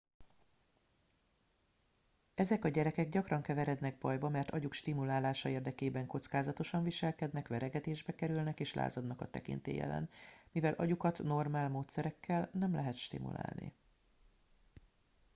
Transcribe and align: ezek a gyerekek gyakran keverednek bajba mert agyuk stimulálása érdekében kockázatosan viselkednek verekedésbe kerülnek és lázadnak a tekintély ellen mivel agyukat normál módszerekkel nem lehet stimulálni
ezek 2.33 2.65
a 2.65 2.69
gyerekek 2.69 3.09
gyakran 3.09 3.41
keverednek 3.41 3.97
bajba 3.97 4.29
mert 4.29 4.49
agyuk 4.51 4.73
stimulálása 4.73 5.49
érdekében 5.49 6.07
kockázatosan 6.07 6.83
viselkednek 6.83 7.47
verekedésbe 7.47 8.15
kerülnek 8.15 8.59
és 8.59 8.73
lázadnak 8.73 9.21
a 9.21 9.29
tekintély 9.29 9.79
ellen 9.81 10.09
mivel 10.51 10.73
agyukat 10.73 11.23
normál 11.23 11.69
módszerekkel 11.69 12.49
nem 12.53 12.73
lehet 12.75 12.95
stimulálni 12.97 13.73